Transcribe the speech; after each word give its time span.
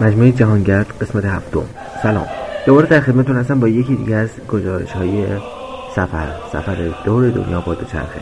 مجموعه 0.00 0.32
جهانگرد 0.32 0.86
قسمت 1.00 1.24
هفتم. 1.24 1.64
سلام. 2.02 2.26
دوباره 2.66 2.86
در 2.86 3.00
خدمتتون 3.00 3.36
هستم 3.36 3.60
با 3.60 3.68
یکی 3.68 3.94
دیگه 3.94 4.14
از 4.14 4.28
گزارش 4.48 4.92
های 4.92 5.26
سفر 5.96 6.26
سفر 6.52 6.76
دور 7.04 7.30
دنیا 7.30 7.60
با 7.60 7.74
دوچرخه. 7.74 8.20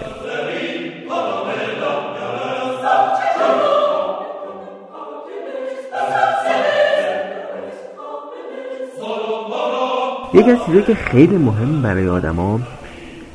یکی 10.34 10.50
از 10.50 10.58
چیزایی 10.66 10.84
که 10.84 10.94
خیلی 10.94 11.36
مهم 11.36 11.82
برای 11.82 12.08
آدما 12.08 12.60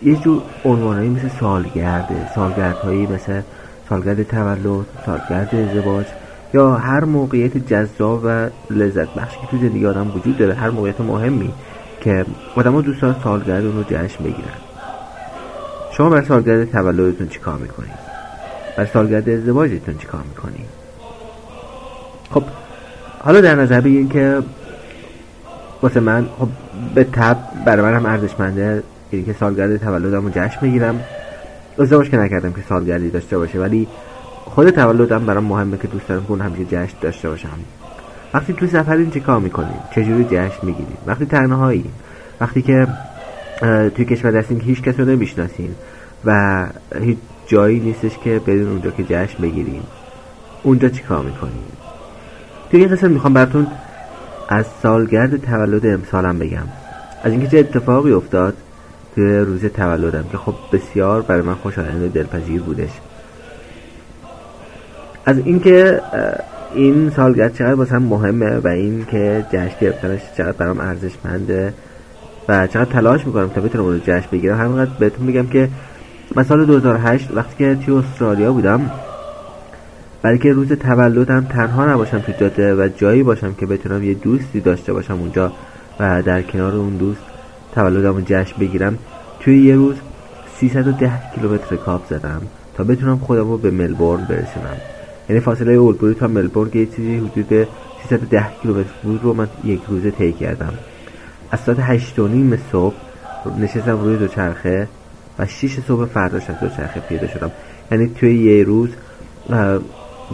یه 0.04 0.16
جور 0.16 0.42
عنوانهایی 0.66 1.10
مثل 1.10 1.30
سالگرده 1.40 2.30
سالگردهایی 2.36 3.08
مثل 3.08 3.42
سالگرد 3.90 4.24
تولد 4.24 4.86
سالگرد 5.06 5.56
ازدواج 5.56 6.06
یا 6.54 6.76
هر 6.76 7.04
موقعیت 7.06 7.58
جذاب 7.58 8.22
و 8.24 8.50
لذت 8.70 9.14
بخشی 9.14 9.38
که 9.42 9.48
تو 9.48 9.58
زندگی 9.58 9.86
آدم 9.86 10.12
وجود 10.16 10.38
داره 10.38 10.54
هر 10.54 10.70
موقعیت 10.70 11.02
مهمی 11.02 11.54
که 12.02 12.26
آدم 12.56 12.82
دوست 12.82 13.02
دارن 13.02 13.16
سالگرد 13.24 13.66
اون 13.66 13.76
رو 13.76 13.84
جشن 13.84 14.24
بگیرن 14.24 14.60
شما 15.92 16.10
بر 16.10 16.24
سالگرد 16.24 16.72
تولدتون 16.72 17.28
چیکار 17.28 17.58
می‌کنید 17.58 18.10
بر 18.78 18.86
سالگرد 18.86 19.30
ازدواجتون 19.30 19.98
چیکار 19.98 20.22
می‌کنید 20.30 20.70
خب 22.32 22.44
حالا 23.20 23.42
در 23.42 23.56
نظر 23.56 23.82
بگیرین 23.82 24.10
که 24.10 24.42
واسه 25.82 26.00
من 26.00 26.30
خب 26.40 26.48
به 26.96 27.04
تب 27.04 27.38
برای 27.66 27.82
من 27.82 27.94
هم 27.94 28.06
ارزشمنده 28.06 28.84
اینکه 29.12 29.34
که 29.34 29.40
سالگرد 29.40 29.78
تولدم 29.78 30.26
رو 30.26 30.30
جشن 30.30 30.60
بگیرم 30.62 31.00
ازدواج 31.80 32.10
که 32.10 32.18
نکردم 32.18 32.54
که 32.54 32.62
سالگردی 32.70 33.10
داشته 33.10 33.38
باشه 33.38 33.60
ولی 33.60 33.88
خود 34.46 34.70
تولدم 34.70 35.26
برام 35.26 35.44
مهمه 35.44 35.78
که 35.78 35.88
دوست 35.88 36.08
دارم 36.08 36.26
اون 36.28 36.42
همیشه 36.42 36.66
جشن 36.66 36.96
داشته 37.02 37.30
باشم. 37.30 37.50
وقتی 38.34 38.54
تو 38.54 38.68
سفرین 38.68 39.12
چه 39.12 39.20
کار 39.20 39.40
می‌کنیم؟ 39.40 39.80
چجوری 39.96 40.24
جشن 40.24 40.66
می‌گیریم؟ 40.66 40.98
وقتی 41.06 41.26
تنهایی 41.26 41.86
وقتی 42.42 42.62
که 42.62 42.88
توی 43.96 44.06
کشور 44.06 44.38
هستین 44.38 44.60
که 44.60 44.66
هیچ 44.66 44.82
کس 44.82 45.00
رو 45.00 45.06
نمی‌شناسین 45.06 45.76
و 46.26 46.66
هیچ 47.02 47.18
جایی 47.48 47.80
نیستش 47.80 48.18
که 48.24 48.40
برین 48.40 48.68
اونجا 48.68 48.92
که 48.92 49.04
جشن 49.04 49.42
بگیریم. 49.42 49.84
اونجا 50.64 50.90
چی 50.90 51.04
کار 51.04 51.26
می‌کنیم؟ 51.26 51.64
توی 52.72 52.80
این 52.80 52.90
قسمت 52.90 53.12
می‌خوام 53.12 53.34
براتون 53.34 53.68
از 54.50 54.66
سالگرد 54.84 55.38
تولد 55.38 55.86
امسالم 55.86 56.40
بگم. 56.40 56.68
از 57.24 57.32
اینکه 57.32 57.48
چه 57.48 57.60
اتفاقی 57.60 58.12
افتاد 58.12 58.54
توی 59.16 59.38
روز 59.38 59.66
تولدم 59.66 60.26
که 60.32 60.38
خب 60.38 60.54
بسیار 60.74 61.22
برای 61.22 61.42
من 61.42 61.56
خوشایند 61.56 62.14
دلپذیر 62.14 62.62
بودش. 62.62 62.90
از 65.26 65.38
اینکه 65.38 66.02
این 66.74 67.10
سالگرد 67.10 67.56
چقدر 67.56 67.74
واسه 67.74 67.96
هم 67.96 68.04
مهمه 68.04 68.58
و 68.58 68.68
این 68.68 69.06
که 69.06 69.46
جشن 69.50 69.76
گرفتنش 69.82 70.22
چقدر 70.38 70.52
برام 70.52 70.80
ارزشمنده 70.80 71.74
و 72.50 72.68
چقدر 72.68 72.92
تلاش 72.92 73.28
می‌کنم 73.28 73.50
تا 73.50 73.62
بتونم 73.62 73.84
اون 73.84 74.02
جشن 74.06 74.28
بگیرم 74.32 74.58
همینقدر 74.58 74.92
بهتون 75.00 75.26
میگم 75.26 75.48
که 75.48 75.70
من 76.36 76.44
سال 76.44 76.66
2008 76.66 77.30
وقتی 77.34 77.56
که 77.58 77.78
توی 77.86 77.96
استرالیا 77.96 78.54
بودم 78.54 78.92
برای 80.22 80.38
که 80.38 80.54
روز 80.54 80.74
تولدم 80.74 81.46
تنها 81.50 81.86
نباشم 81.86 82.20
تو 82.20 82.32
جاده 82.40 82.76
و 82.76 82.90
جایی 82.98 83.24
باشم 83.24 83.54
که 83.54 83.66
بتونم 83.66 84.04
یه 84.04 84.14
دوستی 84.14 84.60
داشته 84.60 84.94
باشم 84.94 85.14
اونجا 85.14 85.52
و 86.00 86.22
در 86.22 86.42
کنار 86.42 86.76
اون 86.76 86.98
دوست 86.98 87.29
تولدم 87.76 88.16
رو 88.16 88.22
جشن 88.26 88.60
بگیرم. 88.60 88.98
توی 89.40 89.66
یه 89.66 89.76
روز 89.76 89.96
310 90.58 91.12
کیلومتر 91.36 91.76
کاپ 91.76 92.10
زدم 92.10 92.42
تا 92.76 92.84
بتونم 92.84 93.18
خودم 93.18 93.52
رو 93.52 93.58
به 93.58 93.72
ملبورن 93.72 94.26
برسونم. 94.26 94.78
یعنی 95.30 95.42
فاصله 95.42 95.74
اولبوری 95.74 96.14
تا 96.14 96.28
ملبورن 96.28 96.70
که 96.70 96.80
یه 96.80 96.86
چیزی 96.86 97.18
حدود 97.18 97.68
310 98.10 98.46
کیلومتر 98.62 98.90
بود 99.04 99.20
رو 99.24 99.34
من 99.34 99.48
یک 99.64 99.82
روزه 99.88 100.12
طی 100.12 100.32
کردم. 100.32 100.74
از 101.52 101.60
ساعت 101.60 101.78
8 101.80 102.20
نیم 102.20 102.60
صبح 102.72 102.96
نشستم 103.60 104.04
روی 104.04 104.18
دوچرخه 104.18 104.88
و 105.40 105.46
6 105.46 105.80
صبح 105.88 106.06
فرداش 106.06 106.50
از 106.50 106.60
دوچرخه 106.60 107.00
پیاده 107.00 107.28
شدم. 107.28 107.52
یعنی 107.92 108.08
توی 108.08 108.44
یه 108.44 108.64
روز 108.64 108.90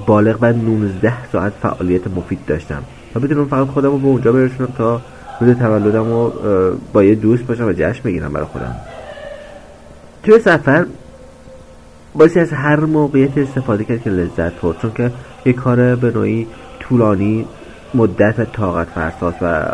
بالغ 0.07 0.39
بر 0.39 0.51
19 0.51 1.25
ساعت 1.31 1.53
فعالیت 1.61 2.07
مفید 2.07 2.39
داشتم. 2.47 2.83
و 3.15 3.19
بدونم 3.19 3.45
فقط 3.45 3.67
خودم 3.67 3.91
رو 3.91 3.97
به 3.97 4.07
اونجا 4.07 4.31
برسونم 4.31 4.69
تا 4.77 5.01
روز 5.41 5.57
تولدم 5.57 6.09
رو 6.09 6.33
با 6.93 7.03
یه 7.03 7.15
دوست 7.15 7.43
باشم 7.43 7.65
و 7.67 7.73
جشن 7.73 8.03
بگیرم 8.03 8.33
برای 8.33 8.45
خودم. 8.45 8.75
توی 10.23 10.39
سفر 10.39 10.85
باید 12.15 12.37
از 12.37 12.53
هر 12.53 12.79
موقعیت 12.79 13.37
استفاده 13.37 13.83
کرد 13.83 14.03
که 14.03 14.09
لذت 14.09 14.61
برد 14.61 14.77
چون 14.81 14.91
که 14.91 15.11
یه 15.45 15.53
کار 15.53 15.95
به 15.95 16.11
نوعی 16.11 16.47
طولانی 16.79 17.45
مدت 17.93 18.39
و 18.39 18.45
طاقت 18.45 18.87
فرساست 18.87 19.37
و 19.41 19.65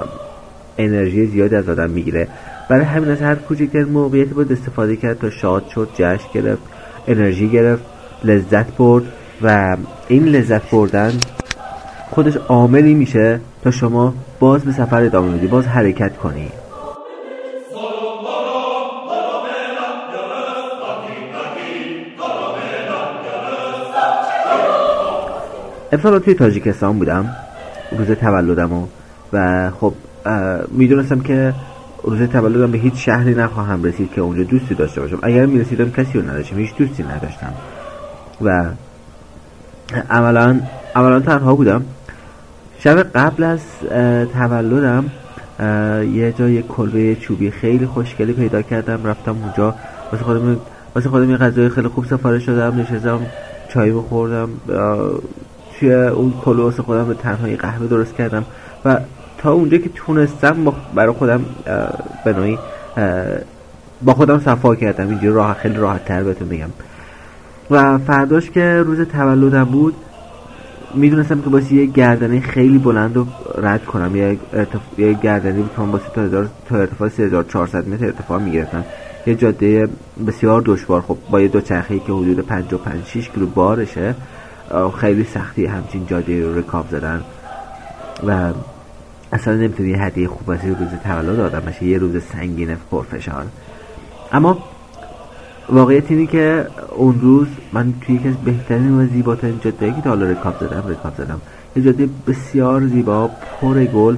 انرژی 0.78 1.26
زیادی 1.26 1.56
از 1.56 1.70
آدم 1.70 1.90
می‌گیره. 1.90 2.28
برای 2.70 2.86
همین 2.86 3.10
از 3.10 3.22
هر 3.22 3.36
کوچکترین 3.36 3.86
موقعیتی 3.86 4.34
باید 4.34 4.52
استفاده 4.52 4.96
کرد 4.96 5.20
تا 5.20 5.30
شاد 5.30 5.68
شد 5.68 5.90
جشن 5.96 6.28
گرفت 6.34 6.62
انرژی 7.08 7.50
گرفت 7.50 7.84
لذت 8.24 8.78
برد 8.78 9.04
و 9.42 9.78
این 10.08 10.26
لذت 10.26 10.70
بردن 10.70 11.14
خودش 12.12 12.36
عاملی 12.36 12.94
میشه 12.94 13.40
تا 13.64 13.72
شما 13.72 14.14
باز 14.40 14.62
به 14.62 14.72
سفر 14.72 15.02
ادامه 15.04 15.38
بدی 15.38 15.48
باز 15.48 15.68
حرکت 15.68 16.18
کنی. 16.18 16.48
امسال 25.92 26.20
توی 26.20 26.34
تاجیکستان 26.34 27.00
بودم 27.00 27.36
روز 27.98 28.12
تولدم 28.12 28.88
و 29.34 29.70
خب 29.72 29.94
می‌دونستم 30.72 31.20
که 31.20 31.54
روز 32.04 32.22
تولدم 32.30 32.72
به 32.72 32.78
هیچ 32.78 32.94
شهری 33.06 33.36
نخواهم 33.36 33.84
رسید 33.84 34.12
که 34.14 34.22
اونجا 34.22 34.44
دوستی 34.44 34.76
داشته 34.76 35.02
باشم. 35.02 35.20
اگر 35.24 35.46
می‌رسیدم 35.46 35.92
کسی 35.92 36.20
رو 36.20 36.30
نداشتم 36.30 36.58
هیچ 36.58 36.76
دوستی 36.76 37.04
نداشتم. 37.04 37.54
و 38.42 38.66
اولا 40.10 40.60
اولا 40.96 41.20
تنها 41.20 41.56
بودم. 41.56 41.86
شب 42.84 43.04
قبل 43.04 43.44
از 43.44 43.60
تولدم 44.34 45.06
یه 46.14 46.34
جا 46.40 46.50
یه 46.50 46.62
کلبه 46.62 47.16
چوبی 47.16 47.52
خیلی 47.52 47.86
خوشگلی 47.86 48.34
پیدا 48.34 48.62
کردم 48.62 49.06
رفتم 49.06 49.36
اونجا. 49.44 49.76
واسه 50.12 50.24
خودم 50.24 50.58
واسه 50.96 51.10
خودم 51.10 51.32
یه 51.32 51.38
غذای 51.38 51.70
خیلی 51.70 51.88
خوب 51.88 52.06
سفارش 52.06 52.50
دادم 52.50 52.80
نشستم 52.80 53.20
چای 53.70 53.92
بخوردم 53.92 54.50
توی 55.80 55.94
اون 55.94 56.34
کلبه 56.46 56.64
واسه 56.64 56.84
خودم 56.84 57.06
به 57.06 57.14
تنهایی 57.14 57.56
قهوه 57.56 57.88
درست 57.88 58.16
کردم. 58.16 58.46
و 58.86 58.98
تا 59.38 59.52
اونجا 59.52 59.78
که 59.78 59.90
تونستم 59.96 60.74
برای 60.96 61.14
خودم 61.14 61.46
به 62.26 62.34
نوعی 62.34 62.58
با 64.02 64.14
خودم 64.14 64.40
صفا 64.40 64.76
کردم. 64.76 65.10
اینجا 65.10 65.32
راه 65.32 65.54
خیلی 65.54 65.76
راحت 65.76 66.06
تر 66.06 66.24
بهتون 66.24 66.50
بگم. 66.50 66.70
و 67.72 67.98
فرداش 67.98 68.50
که 68.50 68.84
روز 68.86 69.02
تولدم 69.02 69.64
بود 69.66 69.96
می‌دونستم 70.94 71.42
که 71.42 71.50
باسی 71.50 71.76
یه 71.76 71.86
گردنه 71.86 72.40
خیلی 72.40 72.78
بلند 72.78 73.16
رو 73.16 73.28
رد 73.58 73.86
کنم. 73.86 74.16
یه, 74.16 74.38
ارتف... 74.54 74.80
یه 74.98 75.14
گردنه 75.14 75.64
که 75.76 75.82
باسی 75.82 76.06
تا, 76.16 76.46
تا 76.70 76.78
ارتفاع 76.78 77.10
3400 77.10 77.88
متر 77.88 78.06
ارتفاع 78.06 78.40
می‌گرفتم. 78.40 78.84
یه 79.28 79.36
جاده 79.36 79.90
بسیار 80.28 80.62
دشوار. 80.66 81.02
خب 81.02 81.18
با 81.30 81.42
یه 81.42 81.48
دوچرخه‌ای 81.48 82.00
که 82.00 82.14
حدود 82.14 82.40
55 82.40 83.06
6 83.06 83.30
کیلو 83.30 83.46
بارشه 83.46 84.16
خیلی 84.98 85.24
سختی 85.24 85.66
همچین 85.66 86.06
جاده 86.08 86.44
رو 86.44 86.60
رکاب 86.60 86.86
زدن. 86.92 87.22
و 88.28 88.54
اصلا 89.34 89.56
نمی‌تونی 89.56 89.90
یه 89.90 89.98
هدیه 89.98 90.28
خوب 90.28 90.52
روز 90.52 90.90
تولد 91.04 91.40
آدم 91.40 91.60
باشه. 91.60 91.86
یه 91.86 91.98
روز 91.98 92.24
سنگین 92.24 92.76
پرفشار. 92.92 93.46
اما 94.32 94.58
واقعیت 95.70 96.12
اینه 96.12 96.26
که 96.26 96.68
اون 96.96 97.20
روز 97.22 97.48
من 97.74 97.94
توی 98.02 98.16
یکی 98.16 98.28
از 98.28 98.36
بهترین 98.36 99.00
و 99.00 99.08
زیباترین 99.08 99.60
جاده 99.64 99.94
که 99.94 100.02
تا 100.02 100.14
رکاب 100.14 100.56
زدم 100.60 100.84
رکاب 100.88 101.14
زدم 101.18 101.42
یه 101.76 101.84
جاده 101.84 102.10
بسیار 102.28 102.88
زیبا 102.88 103.30
پر 103.62 103.86
گل. 103.86 104.16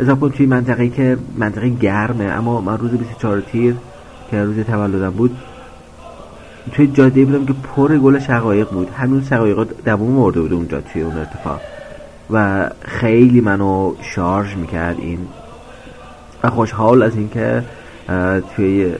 اضافه 0.00 0.28
توی 0.28 0.46
منطقه 0.46 0.88
که 0.88 1.16
منطقه 1.36 1.68
گرمه 1.68 2.24
اما 2.24 2.60
من 2.60 2.78
روز 2.78 2.90
24 2.90 3.40
تیر 3.40 3.76
که 4.30 4.44
روز 4.44 4.58
تولدم 4.58 5.10
بود 5.10 5.36
توی 6.72 6.86
جاده 6.86 7.24
بودم 7.24 7.46
که 7.46 7.52
پر 7.52 7.98
گل 7.98 8.18
شقایق 8.18 8.70
بود. 8.70 8.90
هنوز 8.96 9.28
شقایق 9.28 9.66
دوم 9.84 10.10
مرده 10.10 10.40
بود 10.40 10.52
اونجا 10.52 10.80
توی 10.80 11.02
اون 11.02 11.16
ارتفاع. 11.16 11.60
و 12.30 12.70
خیلی 12.80 13.40
منو 13.40 13.94
شارژ 14.02 14.56
می‌کرد 14.56 14.96
این. 14.98 15.18
و 16.42 16.50
خوشحال 16.50 17.02
از 17.02 17.16
اینکه 17.16 17.64
توی 18.56 18.92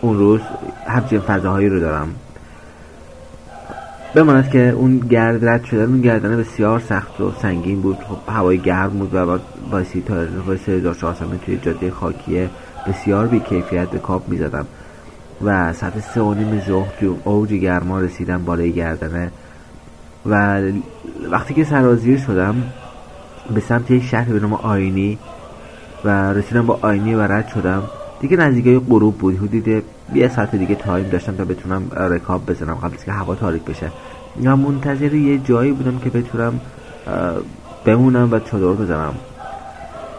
اون 0.00 0.18
روز 0.18 0.40
همچین 0.86 1.20
فضاهایی 1.20 1.68
رو 1.68 1.80
دارم. 1.80 2.14
بماند 4.14 4.50
که 4.50 4.68
اون 4.68 4.98
گرد 4.98 5.44
رد 5.44 5.64
شدن 5.64 5.84
اون 5.84 6.00
گردنه 6.00 6.36
بسیار 6.36 6.80
سخت 6.80 7.20
و 7.20 7.32
سنگین 7.42 7.80
بود. 7.80 7.98
خب 7.98 8.32
هوای 8.32 8.58
گرم 8.58 8.90
بود 8.90 9.14
و 9.14 9.38
بایستی 9.70 10.02
تا 10.02 10.14
ارتفاع 10.14 10.56
3400 10.56 11.26
توی 11.46 11.58
جاده 11.62 11.90
خاکیه 11.90 12.50
بسیار 12.86 13.26
بی 13.26 13.40
کیفیت 13.40 13.90
رکاب 13.90 14.28
می 14.28 14.36
زدم 14.36 14.66
و 15.44 15.72
ساعت 15.72 16.00
سه 16.00 16.20
و 16.20 16.34
نیم 16.34 16.60
ظهر 16.60 16.92
تو 17.00 17.16
اوج 17.24 17.52
گرما 17.52 18.00
رسیدم 18.00 18.44
بالای 18.44 18.72
گردنه. 18.72 19.30
و 20.26 20.60
وقتی 21.30 21.54
که 21.54 21.64
سرازیر 21.64 22.18
شدم 22.18 22.62
به 23.54 23.60
سمت 23.60 23.90
یک 23.90 24.02
شهر 24.02 24.32
به 24.32 24.40
نام 24.40 24.52
آینی 24.52 25.18
و 26.04 26.32
رسیدم 26.32 26.66
به 26.66 26.78
آینی 26.82 27.14
و 27.14 27.20
رد 27.20 27.48
شدم. 27.48 27.82
دیگه 28.20 28.36
نزدیکای 28.36 28.78
غروب 28.78 29.18
بود. 29.18 29.36
حدود 29.36 29.82
یه 30.14 30.28
ساعت 30.28 30.56
دیگه 30.56 30.74
time 30.74 31.08
داشتم 31.08 31.36
تا 31.36 31.44
بتونم 31.44 31.82
رکاب 31.96 32.50
بزنم 32.50 32.74
قبل 32.74 32.96
که 33.06 33.12
هوا 33.12 33.34
تاریک 33.34 33.62
بشه. 33.62 33.90
یا 34.40 34.56
منتظر 34.56 35.14
یه 35.14 35.38
جایی 35.38 35.72
بودم 35.72 35.98
که 35.98 36.10
بتونم 36.10 36.60
بمونم 37.84 38.28
و 38.32 38.38
چادر 38.38 38.82
بزنم. 38.82 39.14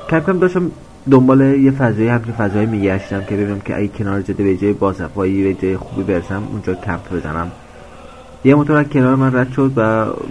کم 0.10 0.20
کم 0.20 0.40
داشتم 0.40 0.72
دنبال 1.12 1.42
یه 1.42 1.72
فضایی 1.72 2.08
همچین 2.08 2.34
فضایی 2.34 2.66
میگشتم 2.66 3.24
که 3.24 3.36
ببینم 3.36 3.60
که 3.60 3.78
اگه 3.78 3.88
کنار 3.88 4.22
جاده 4.22 4.44
به 4.44 4.58
جای 4.58 4.74
باصفایی 4.74 5.44
به 5.44 5.54
جای 5.54 5.78
خوبی 5.78 6.04
برسم 6.04 6.44
اونجا 6.52 6.76
کمپ 6.76 7.14
بزنم. 7.14 7.52
یه 8.44 8.56
موتور 8.56 8.78
از 8.78 8.86
کنار 8.86 9.16
من 9.16 9.36
رد 9.36 9.52
شد 9.52 9.72
و 9.76 9.82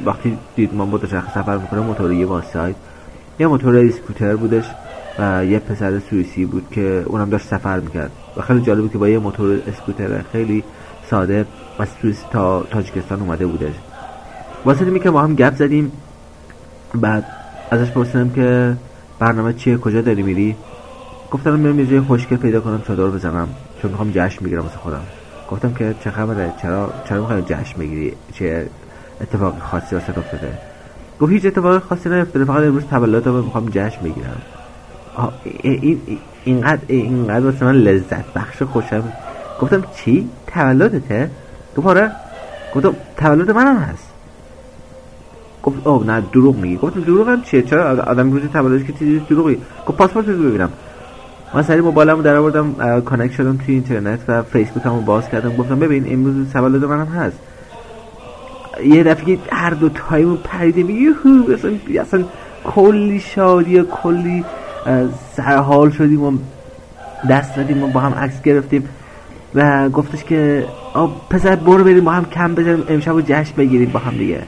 وقتی 0.06 0.38
دید 0.56 0.74
من 0.74 0.90
با 0.90 0.98
سفر 1.34 1.58
می‌کنم 1.58 1.80
موتور 1.80 2.12
یه 2.12 2.26
واساید 2.26 2.76
یه 3.38 3.46
موتور 3.46 3.76
اسکوتر 3.76 4.36
بودش. 4.36 4.64
یه 5.18 5.58
پسر 5.58 5.98
سوئیسی 6.10 6.44
بود 6.44 6.66
که 6.70 7.04
اونم 7.06 7.30
داشت 7.30 7.46
سفر 7.46 7.80
می‌کرد. 7.80 8.10
و 8.36 8.42
خیلی 8.42 8.60
جالب 8.60 8.80
بود 8.80 8.92
که 8.92 8.98
با 8.98 9.08
یه 9.08 9.18
موتور 9.18 9.58
اسکوتر 9.66 10.22
خیلی 10.32 10.64
ساده 11.10 11.46
از 11.78 11.88
سوئیس 12.02 12.22
تا 12.30 12.62
تاجیکستان 12.62 13.20
اومده 13.20 13.46
بودش. 13.46 13.74
واسه 14.64 14.98
که 14.98 15.10
ما 15.10 15.22
هم 15.22 15.34
گپ 15.34 15.54
زدیم 15.54 15.92
بعد 16.94 17.24
ازش 17.70 17.90
پرسیدم 17.90 18.30
که 18.30 18.76
برنامه 19.18 19.52
چیه 19.52 19.76
کجا 19.76 20.00
داری 20.00 20.22
میری؟ 20.22 20.56
گفتم 21.30 21.58
میرم 21.58 21.80
یه 21.80 21.86
جای 21.86 22.00
خوشگل 22.00 22.36
پیدا 22.36 22.60
کنم 22.60 22.82
چادر 22.86 23.04
بزنم 23.04 23.48
چون 23.82 23.90
می‌خوام 23.90 24.10
جشن 24.14 24.44
می‌گیرم 24.44 24.62
واسه 24.62 24.76
خودم. 24.76 25.02
گفتم 25.50 25.74
که 25.74 25.94
چه 26.04 26.10
خبره؟ 26.10 26.52
چرا 26.62 26.92
چرا 27.08 27.20
می‌خوای 27.20 27.42
جشن 27.42 27.78
بگیری؟ 27.78 28.12
چه 28.32 28.66
اتفاق 29.20 29.58
خاصی 29.58 29.94
واسه 29.94 30.18
افتاده؟ 30.18 30.58
گفت 31.20 31.32
هیچ 31.32 31.46
اتفاق 31.46 31.82
خاصی 31.82 32.08
نیفتاده 32.08 32.44
فقط 32.44 32.62
امروز 32.62 32.84
تولدم 32.84 33.32
می‌خوام 33.32 33.68
جشن 33.70 34.00
بگیرم. 34.00 34.42
این 35.62 36.00
اینقدر 36.44 36.82
اینقدر 36.86 37.46
واسه 37.46 37.64
من 37.64 37.74
لذت 37.74 38.32
بخش 38.34 38.62
خوشم 38.62 39.12
گفتم 39.60 39.84
چی؟ 39.96 40.28
تولدته؟ 40.46 41.30
گفت 41.76 41.86
آره. 41.86 42.10
گفتم 42.74 42.94
تولد 43.16 43.50
منم 43.50 43.76
هست. 43.76 44.08
گفت 45.62 45.86
اوه 45.86 46.06
نه 46.06 46.22
دروغ 46.32 46.56
میگی. 46.56 46.76
گفتم 46.76 47.00
دروغ 47.00 47.28
هم 47.28 47.42
چیه؟ 47.42 47.62
چرا 47.62 47.90
آدم 47.90 48.32
روز 48.32 48.42
تولدش 48.52 48.86
که 48.86 48.92
چیزی 48.92 49.18
دروغی؟ 49.18 49.58
گفت 49.86 49.98
پاسپورت 49.98 50.28
رو 50.28 50.42
ببینم. 50.42 50.70
من 51.54 51.62
سری 51.62 51.80
موبایلمو 51.80 52.22
در 52.22 52.36
آوردم 52.36 53.00
connect 53.00 53.34
شدم 53.34 53.56
توی 53.56 53.74
اینترنت 53.74 54.20
و 54.28 54.42
فیسبوکمو 54.42 55.00
باز 55.00 55.28
کردم. 55.28 55.56
گفتم 55.56 55.78
ببین 55.78 56.12
امروز 56.12 56.52
تولد 56.52 56.84
منم 56.84 57.06
هست. 57.06 57.38
یه 58.84 59.02
دفعه 59.02 59.38
هر 59.52 59.70
دو 59.70 59.88
تامون 59.88 60.36
پریدیم 60.36 60.90
یوهو 60.90 61.52
اصلا 61.52 61.72
اصلا 62.00 62.24
کلی 62.64 63.20
شادی 63.20 63.78
و 63.78 63.84
کلی 63.84 64.44
سرحال 65.36 65.90
شدیم 65.90 66.22
و 66.24 66.38
دست 67.30 67.56
دادیم 67.56 67.82
و 67.82 67.86
با 67.86 68.00
هم 68.00 68.14
عکس 68.14 68.42
گرفتیم 68.42 68.88
و 69.54 69.88
گفتش 69.88 70.24
که 70.24 70.64
پسر 71.30 71.56
برو 71.56 71.84
بریم 71.84 72.04
با 72.04 72.12
هم 72.12 72.24
کم 72.24 72.54
بزنیم 72.54 72.84
امشب 72.88 73.14
و 73.14 73.20
جشن 73.20 73.56
بگیریم 73.56 73.90
با 73.90 73.98
هم 73.98 74.12
دیگه. 74.12 74.42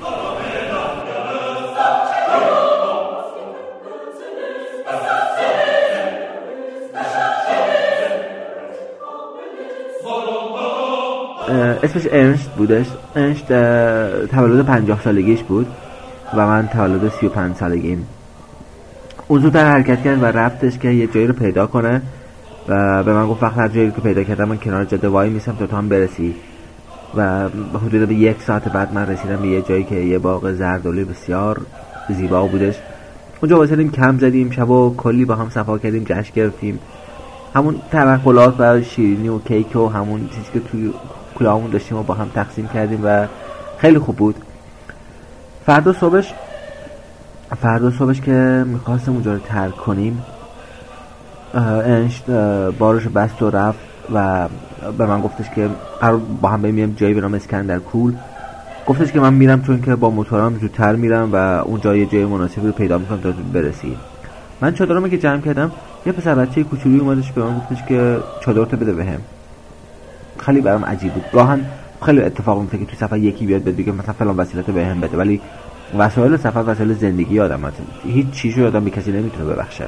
اسمش 11.82 12.06
ارنشت 12.12 12.50
بودش. 12.50 12.87
ارنشت 13.17 13.47
تولد 14.27 14.67
پنجاه 14.67 15.00
سالگیش 15.03 15.43
بود 15.43 15.67
و 16.35 16.47
من 16.47 16.69
تولد 16.69 17.09
سی 17.09 17.27
و 17.27 17.29
پنج 17.29 17.56
سالگیم. 17.56 18.06
اون 19.31 19.41
زودتر 19.41 19.71
حرکت 19.71 20.03
کرد 20.03 20.23
و 20.23 20.27
رفتش 20.27 20.79
که 20.79 20.88
یه 20.88 21.06
جایی 21.06 21.27
رو 21.27 21.32
پیدا 21.32 21.67
کنه 21.67 22.03
و 22.69 23.03
به 23.03 23.12
من 23.12 23.27
گفت 23.27 23.43
وقت 23.43 23.59
هر 23.59 23.69
جایی 23.69 23.91
که 23.91 24.00
پیدا 24.00 24.23
کردم 24.23 24.44
من 24.44 24.56
کنار 24.59 24.85
جاده 24.85 25.09
وای 25.09 25.31
میسم 25.31 25.56
تا 25.56 25.67
تو 25.67 25.77
هم 25.77 25.88
برسی. 25.88 26.35
و 27.17 27.49
حدود 27.87 28.09
به 28.09 28.15
یک 28.15 28.43
ساعت 28.43 28.69
بعد 28.69 28.94
من 28.94 29.06
رسیدم 29.06 29.37
به 29.37 29.49
یه 29.49 29.62
جایی 29.62 29.85
که 29.85 29.94
یه 29.94 30.19
باغ 30.19 30.53
زردولی 30.53 31.05
بسیار 31.05 31.61
زیبا 32.09 32.47
بودش. 32.47 32.75
اونجا 33.43 33.59
واسه 33.59 33.88
کم 33.88 34.19
زدیم 34.19 34.50
شب 34.50 34.71
و 34.71 34.94
کلی 34.97 35.25
با 35.25 35.35
هم 35.35 35.50
صفا 35.50 35.79
کردیم 35.79 36.05
جشن 36.05 36.32
گرفتیم. 36.35 36.79
همون 37.55 37.77
تنقلات 37.91 38.55
و 38.59 38.82
شیرینی 38.82 39.29
و 39.29 39.38
کیک 39.38 39.77
و 39.77 39.88
همون 39.88 40.29
چیزی 40.29 40.53
که 40.53 40.61
توی 40.61 40.93
کلاهمون 41.38 41.71
داشتیم 41.71 41.99
و 41.99 42.03
با 42.03 42.15
هم 42.15 42.31
تقسیم 42.35 42.69
کردیم 42.75 43.00
و 43.05 43.27
خیلی 43.79 43.99
خوب 43.99 44.17
بود. 44.17 44.35
فردا 45.67 45.93
صبحش 45.93 46.35
فردا 47.56 47.91
صبحش 47.91 48.20
که 48.20 48.64
می‌خواستم 48.67 49.12
اونجا 49.12 49.32
رو 49.32 49.38
ترک 49.38 49.76
کنیم 49.76 50.23
انشت 51.55 52.31
بارش 52.79 53.08
بست 53.08 53.43
و 53.43 53.50
رفت 53.50 53.79
و 54.14 54.49
به 54.99 55.06
من 55.06 55.20
گفتش 55.20 55.50
که 55.50 55.69
قرار 56.00 56.20
با 56.41 56.49
هم 56.49 56.62
بریم 56.62 56.94
جایی 56.97 57.14
به 57.14 57.20
نام 57.20 57.35
اسکندر 57.35 57.79
کول 57.79 58.14
گفتش 58.87 59.12
که 59.12 59.20
من 59.20 59.35
میرم 59.35 59.62
چون 59.62 59.82
که 59.82 59.97
با 59.97 60.11
موتورم 60.11 60.58
زودتر 60.58 60.97
میرم 60.97 61.32
و 61.32 61.37
اونجا 61.37 61.97
یه 61.97 62.06
جای 62.06 62.25
مناسبی 62.25 62.67
رو 62.67 62.73
پیدا 62.73 62.99
می‌کنم 62.99 63.20
تا 63.20 63.32
برسی 63.53 63.96
من 64.61 64.75
چادرمو 64.75 65.08
که 65.08 65.19
جمع 65.19 65.41
کردم 65.41 65.73
یه 66.06 66.12
پسر 66.12 66.35
بچه 66.35 66.62
کوچولی 66.62 66.99
اومدش 66.99 67.32
به 67.32 67.43
من 67.43 67.58
گفتش 67.58 67.85
که 67.88 68.19
چادرتو 68.41 68.76
بده 68.76 68.93
بهم. 68.93 69.20
خیلی 70.38 70.61
برام 70.61 70.85
عجیب 70.85 71.12
بود. 71.12 71.25
گاهن 71.32 71.61
خیلی 72.05 72.23
اتفاق 72.23 72.61
میفته 72.61 72.79
که 72.79 72.85
تو 72.85 72.96
سفر 72.96 73.17
یکی 73.17 73.46
بیاد 73.46 73.62
بده 73.62 73.73
بگه 73.73 73.93
مثلا 73.93 74.12
فلان 74.12 74.37
وسیلت 74.37 74.70
بهم 74.70 75.00
بده 75.00 75.17
ولی 75.17 75.41
وسایل 75.99 76.37
سفر 76.37 76.65
وسایل 76.67 76.95
زندگی 76.95 77.41
آدم 77.41 77.65
هست. 77.65 77.77
هیچ 78.05 78.31
چیزی 78.31 78.65
آدم 78.65 78.85
به 78.85 78.91
کسی 78.91 79.13
نمی‌تونه 79.13 79.45
ببخشه. 79.45 79.87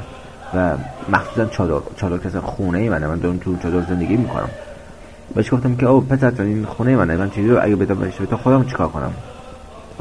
و 0.54 0.76
مخصوصا 1.08 1.44
چادر 1.44 1.80
چادر 1.96 2.18
کسی 2.18 2.38
خونه 2.38 2.90
منه. 2.90 3.06
من 3.06 3.18
دارم 3.18 3.38
تو 3.38 3.56
چادر 3.56 3.80
زندگی 3.80 4.16
می‌کنم. 4.16 4.48
بهش 5.34 5.54
گفتم 5.54 5.76
که 5.76 5.86
او 5.86 6.00
پسر 6.00 6.32
این 6.38 6.64
خونه 6.64 6.96
منه. 6.96 7.16
من 7.16 7.30
چیزی 7.30 7.48
رو 7.48 7.58
اگه 7.62 7.76
بدم 7.76 7.94
بهش 7.94 8.16
تو 8.16 8.36
خودم 8.36 8.64
چیکار 8.64 8.88
کنم؟ 8.88 9.12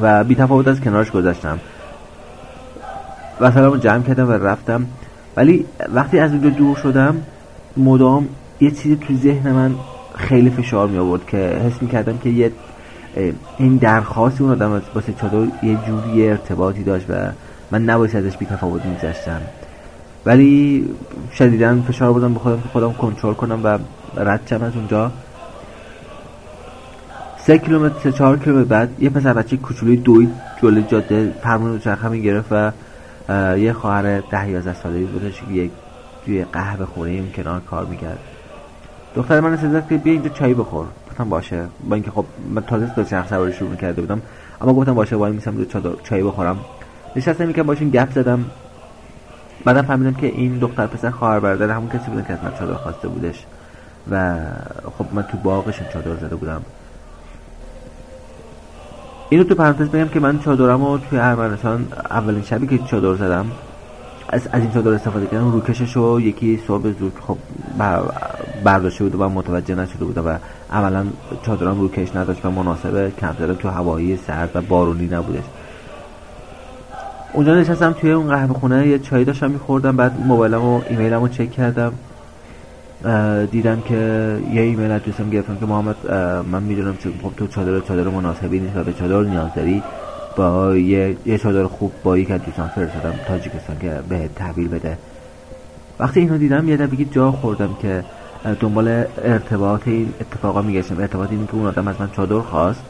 و 0.01 0.23
بی 0.23 0.35
تفاوت 0.35 0.67
از 0.67 0.81
کنارش 0.81 1.11
گذاشتم 1.11 1.59
وسایلمو 3.41 3.77
جمع 3.77 4.03
کردم 4.03 4.29
و 4.29 4.31
رفتم. 4.31 4.85
ولی 5.37 5.65
وقتی 5.93 6.19
از 6.19 6.31
اونجا 6.31 6.49
دور 6.49 6.75
شدم 6.75 7.23
مدام 7.77 8.27
یه 8.61 8.71
چیزی 8.71 8.95
تو 8.95 9.15
ذهن 9.15 9.51
من 9.51 9.75
خیلی 10.15 10.49
فشار 10.49 10.87
می 10.87 10.97
آورد 10.97 11.25
که 11.25 11.37
حس 11.37 11.81
می 11.81 11.87
کردم 11.87 12.17
که 12.17 12.29
یه 12.29 12.51
این 13.57 13.77
درخواستی 13.77 14.43
اون 14.43 14.51
آدم 14.51 14.81
واسه 14.95 15.13
چادر 15.13 15.47
یه 15.63 15.77
جوری 15.87 16.29
ارتباطی 16.29 16.83
داشت 16.83 17.05
و 17.09 17.13
من 17.71 17.83
نباید 17.83 18.15
ازش 18.15 18.37
بی 18.37 18.45
تفاوت 18.45 18.85
میذاشتم 18.85 19.41
ولی 20.25 20.85
شدیدا 21.33 21.81
فشار 21.81 22.13
بودم 22.13 22.33
به 22.33 22.39
خودم 22.39 22.61
که 22.61 22.69
خودم 22.69 22.93
کنترل 22.93 23.33
کنم 23.33 23.59
و 23.63 23.77
رد 24.17 24.41
شم 24.49 24.63
از 24.63 24.75
اونجا. 24.75 25.11
سه 27.37 27.57
کیلومتر 27.57 27.99
سه 28.03 28.11
چهار 28.11 28.39
کیلومتر 28.39 28.67
بعد 28.67 28.89
یه 28.99 29.09
پسر 29.09 29.33
بچه 29.33 29.57
کوچولوی 29.57 29.97
دوید 29.97 30.29
جلوی 30.61 30.83
جاده 30.83 31.33
فرمون 31.43 31.79
چرخه 31.79 32.09
می 32.09 32.21
گرفت 32.21 32.47
و 32.51 32.71
یه 33.57 33.73
خواهر 33.73 34.19
ده 34.19 34.49
یازده 34.49 34.73
ساله 34.73 34.99
بودش 34.99 35.41
که 35.53 35.69
توی 36.25 36.43
قهوه 36.43 36.85
خونه 36.85 37.09
اون 37.09 37.31
کنار 37.35 37.59
کار 37.59 37.85
می‌کرد. 37.85 38.19
دختر 39.15 39.39
من 39.39 39.57
سزد 39.57 39.87
که 39.89 39.97
بیا 39.97 40.13
اینجا 40.13 40.29
چای 40.29 40.53
بخور. 40.53 40.85
گفتم 41.11 41.29
باشه. 41.29 41.67
با 41.89 41.95
اینکه 41.95 42.11
خب 42.11 42.25
من 42.49 42.61
تازه 42.61 42.85
دو 42.95 43.03
چرخ 43.03 43.27
سواری 43.27 43.53
شروع 43.53 43.75
کرده 43.75 44.01
بودم 44.01 44.21
اما 44.61 44.73
گفتم 44.73 44.93
باشه 44.93 45.15
وای 45.15 45.31
میسم 45.31 45.57
رو 45.57 45.95
چای 46.03 46.23
بخورم. 46.23 46.59
نشستم 47.15 47.53
که 47.53 47.63
باشیم 47.63 47.89
گپ 47.89 48.11
زدم. 48.11 48.45
بعدم 49.65 49.81
فهمیدم 49.81 50.13
که 50.13 50.27
این 50.27 50.59
دختر 50.59 50.87
پسر 50.87 51.09
خواهر 51.09 51.39
برادر 51.39 51.69
همون 51.69 51.89
کسی 51.89 52.11
بودن 52.11 52.23
که 52.23 52.33
از 52.33 52.39
من 52.43 52.51
چادر 52.59 52.73
خواسته 52.73 53.07
بودش. 53.07 53.45
و 54.11 54.35
خب 54.97 55.05
من 55.13 55.23
تو 55.23 55.37
باغشون 55.37 55.87
چادر 55.93 56.15
زده 56.15 56.35
بودم. 56.35 56.61
اینو 59.29 59.43
تو 59.43 59.55
پرانتز 59.55 59.89
بگم 59.89 60.07
که 60.07 60.19
من 60.19 60.39
چادرمو 60.39 60.97
توی 60.97 61.19
ارمنستان 61.19 61.87
اولین 62.09 62.43
شبی 62.43 62.67
که 62.67 62.77
چادر 62.77 63.15
زدم 63.15 63.51
از, 64.29 64.47
از 64.51 64.61
این 64.61 64.71
چادر 64.71 64.91
استفاده 64.91 65.25
کردم 65.25 65.51
روکشش 65.51 65.95
رو 65.95 66.21
یکی 66.21 66.59
صبح 66.67 66.91
زود 66.91 67.13
خب 67.27 67.37
برداشته 68.63 69.03
بود 69.03 69.21
و 69.21 69.29
متوجه 69.29 69.75
نشده 69.75 70.05
بودم 70.05 70.25
و 70.25 70.37
عملا 70.71 71.05
چادرم 71.45 71.79
روکش 71.79 72.15
نداشت 72.15 72.45
و 72.45 72.51
مناسب 72.51 73.11
کم 73.19 73.35
زدم 73.39 73.53
تو 73.53 73.69
هوایی 73.69 74.17
سرد 74.17 74.49
و 74.55 74.61
بارونی 74.61 75.07
نبودش. 75.07 75.43
اونجا 77.33 77.55
نشستم 77.55 77.91
توی 77.91 78.11
اون 78.11 78.27
قهوه 78.27 78.53
خونه 78.53 78.87
یه 78.87 78.99
چای 78.99 79.23
داشتم 79.23 79.51
میخوردم 79.51 79.97
بعد 79.97 80.19
موبایلم 80.25 80.65
و 80.65 80.81
ایمیلم 80.89 81.21
رو 81.21 81.27
چک 81.27 81.51
کردم. 81.51 81.93
دیدم 83.51 83.81
که 83.81 83.95
یه 84.53 84.61
ایمیل 84.61 84.91
از 84.91 85.03
دوستم 85.03 85.29
گرفتم 85.29 85.55
که 85.55 85.65
محمد 85.65 86.11
من 86.51 86.63
می‌دونم 86.63 86.95
که 86.95 87.09
خب 87.23 87.31
تو 87.37 87.47
چادر 87.47 87.79
چادر 87.79 88.09
مناسبی 88.09 88.59
نیست 88.59 88.77
و 88.77 88.83
به 88.83 88.93
چادر 88.93 89.29
نیاز 89.29 89.49
داری. 89.55 89.83
با 90.35 90.75
یه, 90.75 91.17
یه 91.25 91.37
چادر 91.37 91.65
خوب 91.65 91.91
با 92.03 92.17
یک 92.17 92.31
از 92.31 92.41
دوستان 92.43 92.67
فرستادم 92.67 93.13
تاجیکستان 93.27 93.79
که 93.79 93.99
به 94.09 94.29
تحویل 94.35 94.67
بده. 94.67 94.97
وقتی 95.99 96.19
اینو 96.19 96.37
دیدم 96.37 96.69
یه 96.69 96.77
دفعه 96.77 97.05
جا 97.05 97.31
خوردم 97.31 97.69
که 97.81 98.03
دنبال 98.59 99.03
ارتباط 99.23 99.87
این 99.87 100.13
اتفاقا 100.21 100.61
میگشتم. 100.61 100.99
ارتباط 100.99 101.31
این 101.31 101.47
که 101.47 101.55
اون 101.55 101.67
آدم 101.67 101.87
از 101.87 101.95
من 101.99 102.09
چادر 102.15 102.39
خواست 102.39 102.81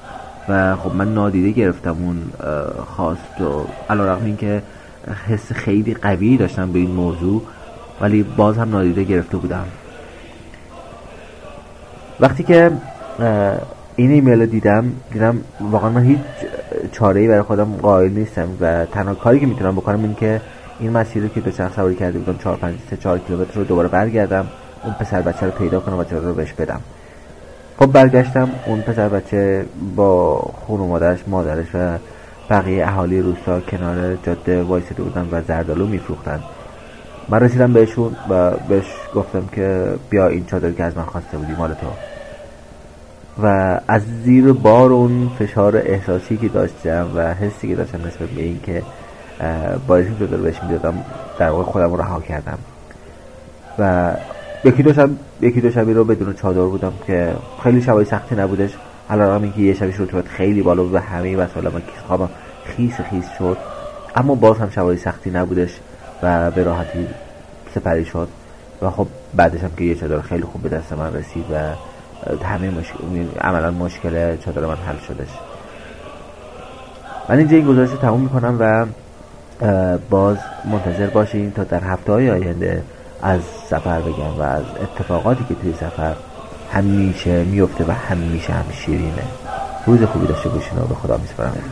و 0.50 0.76
خب 0.76 0.96
من 0.96 1.14
نادیده 1.14 1.52
گرفتم 1.52 1.98
اون 2.00 2.22
خواست 2.96 3.42
و 3.42 3.66
علا 3.90 4.14
رقم 4.14 4.26
این 4.26 4.38
که 4.38 4.62
حس 5.28 5.52
خیلی 5.52 5.94
قوی 5.94 6.38
داشتم 6.38 6.72
به 6.72 6.80
این 6.80 6.92
موضوع 6.92 7.42
ولی 8.02 8.24
باز 8.24 8.58
هم 8.58 8.70
نادیده 8.70 9.04
گرفته 9.04 9.38
بودم. 9.38 9.66
وقتی 12.20 12.44
که 12.44 12.72
این 13.96 14.12
ایمیل 14.12 14.40
رو 14.40 14.46
دیدم 14.46 14.92
دیدم 15.14 15.42
واقعا 15.72 15.90
من 15.90 16.04
هیچ 16.04 16.20
چاره 16.92 17.22
ای 17.22 17.28
برای 17.28 17.42
خودم 17.42 17.74
قائل 17.82 18.12
نیستم 18.12 18.48
و 18.62 18.86
تنها 18.86 19.14
کاری 19.14 19.40
که 19.40 19.46
می‌تونم 19.46 19.76
بکنم 19.76 20.04
این 20.04 20.16
که 20.16 20.42
این 20.80 20.92
مسیر 20.92 21.24
رو 21.24 21.30
که 21.30 21.42
دو 21.42 21.52
چرخ 21.52 21.76
سواری 21.76 21.96
کرده 21.96 22.20
بودم 22.20 22.38
4 22.38 22.56
5 22.56 22.76
3 22.90 22.98
4 22.98 23.20
کیلومتر 23.20 23.54
رو 23.56 23.64
دوباره 23.64 23.88
برگردم. 23.88 24.48
اون 24.84 24.94
پسر 24.94 25.22
بچه 25.22 25.46
رو 25.46 25.52
پیدا 25.52 25.80
کنم 25.80 25.98
و 26.00 26.04
چرا 26.04 26.20
رو 26.20 26.34
بهش 26.34 26.54
بدم. 26.54 26.82
خب 27.80 27.86
برگشتم 27.86 28.50
اون 28.66 28.82
پسر 28.82 29.10
بچه 29.10 29.66
با 29.96 30.36
خون 30.36 30.80
و 30.80 30.88
مادرش 30.88 31.20
مادرش 31.28 31.68
و 31.74 31.98
بقیه 32.50 32.88
اهالی 32.88 33.22
روستا 33.22 33.62
کنار 33.62 34.16
جاده 34.16 34.64
وایسیده 34.64 35.04
بودن 35.04 35.28
و 35.32 35.42
زردالو 35.42 35.88
میفروختن. 35.88 36.40
من 37.30 37.40
رسیدم 37.40 37.74
بهشون 37.74 38.16
و 38.30 38.52
بهش 38.52 38.86
گفتم 39.16 39.48
که 39.52 39.88
بیا 40.10 40.28
این 40.28 40.46
چادر 40.46 40.72
که 40.72 40.84
از 40.84 40.98
من 40.98 41.04
خواسته 41.06 41.38
بودی 41.38 41.54
مال 41.54 41.74
تو. 41.74 41.88
و 43.44 43.80
از 43.88 44.02
زیر 44.24 44.54
بار 44.54 44.92
اون 44.92 45.32
فشار 45.40 45.78
احساسی 45.78 46.38
که 46.38 46.48
داشتم 46.48 47.08
و 47.16 47.34
حسی 47.34 47.68
که 47.68 47.76
داشتم 47.76 47.98
نسبت 47.98 48.30
به 48.30 48.42
این 48.42 48.60
که 48.64 48.84
باعث 49.88 50.06
چادر 50.20 50.38
بهش 50.38 50.64
می‌دادم 50.64 51.04
در 51.40 51.50
واقع 51.50 51.64
خودم 51.64 51.96
رها 51.96 52.22
کردم. 52.22 52.58
و 53.80 54.14
یکی 54.64 54.84
دو 54.84 54.94
شب 54.94 55.10
یکی 55.42 55.62
دو 55.62 55.72
شبی 55.72 55.94
رو 55.94 56.04
بدون 56.04 56.34
چادر 56.34 56.62
بودم 56.62 56.94
که 57.08 57.34
خیلی 57.64 57.82
شبای 57.82 58.06
سختی 58.06 58.36
نبودش. 58.36 58.72
علاوه 59.10 59.44
اینکه 59.44 59.62
یه 59.62 59.74
شبیش 59.74 60.00
رطوبت 60.00 60.28
خیلی 60.28 60.62
بالا 60.62 60.84
بود 60.84 60.94
و 60.94 60.98
همه 60.98 61.36
وسایل 61.36 61.68
من 61.68 61.82
خوابم 62.08 62.30
خیس 62.66 62.94
خیس 62.94 63.26
شد. 63.38 63.58
اما 64.16 64.36
باز 64.36 64.58
هم 64.58 64.70
شبای 64.70 64.98
سختی 64.98 65.30
نبودش 65.30 65.80
و 66.24 66.52
به 66.52 66.64
راحتی 66.64 67.08
سپری 67.76 68.06
شد. 68.06 68.28
و 68.82 68.90
خب 68.90 69.08
بعدش 69.34 69.64
هم 69.64 69.72
که 69.78 69.84
یه 69.84 69.96
چادر 69.96 70.22
خیلی 70.22 70.44
خوب 70.44 70.62
به 70.62 70.70
دست 70.70 70.94
من 70.94 71.14
رسید 71.14 71.46
و 71.52 71.56
همه 72.46 72.70
مشکل 72.70 73.26
عملا 73.42 73.72
مشکل 73.72 74.38
چادر 74.38 74.66
من 74.66 74.76
حل 74.76 74.98
شدش. 75.08 75.30
من 77.30 77.38
اینجا 77.38 77.58
این 77.58 77.66
گزارش 77.66 77.90
رو 77.90 77.98
تموم 77.98 78.22
می‌کنم 78.22 78.58
و 78.60 78.86
باز 80.10 80.38
منتظر 80.72 81.08
باشین 81.08 81.52
تا 81.52 81.64
در 81.64 81.84
هفته 81.84 82.12
های 82.12 82.30
آینده 82.30 82.84
از 83.22 83.42
سفر 83.70 84.02
بگم 84.02 84.40
و 84.40 84.42
از 84.42 84.64
اتفاقاتی 84.82 85.46
که 85.50 85.56
توی 85.56 85.74
سفر 85.74 86.16
همیشه 86.72 87.44
میفته 87.44 87.86
و 87.88 87.92
همیشه 87.92 88.54
هم 88.54 88.66
شیرینه. 88.72 89.24
روز 89.86 90.04
خوبی 90.04 90.28
داشته 90.28 90.50
باشین 90.50 90.78
و 90.78 90.86
به 90.86 90.96
خدا 90.96 91.18
میسپارم. 91.18 91.64